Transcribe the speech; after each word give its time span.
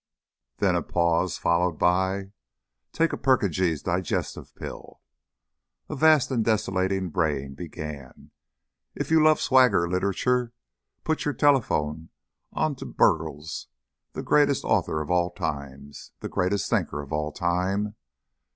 Then 0.57 0.73
a 0.75 0.81
pause, 0.81 1.37
followed 1.37 1.77
by 1.77 2.31
"TAKE 2.91 3.13
A 3.13 3.17
PURKINJE'S 3.17 3.83
DIGESTIVE 3.83 4.55
PILL." 4.55 4.99
A 5.89 5.95
vast 5.95 6.31
and 6.31 6.43
desolating 6.43 7.09
braying 7.11 7.53
began. 7.53 8.31
"If 8.95 9.11
you 9.11 9.21
love 9.23 9.39
Swagger 9.39 9.87
Literature, 9.87 10.53
put 11.03 11.23
your 11.23 11.35
telephone 11.35 12.09
on 12.51 12.73
to 12.77 12.85
Bruggles, 12.87 13.67
the 14.13 14.23
Greatest 14.23 14.65
Author 14.65 15.01
of 15.01 15.11
all 15.11 15.29
Time. 15.29 15.93
The 16.21 16.29
Greatest 16.29 16.67
Thinker 16.67 17.03
of 17.03 17.13
all 17.13 17.31
Time. 17.31 17.93